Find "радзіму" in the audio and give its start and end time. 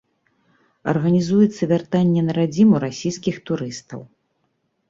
2.39-2.75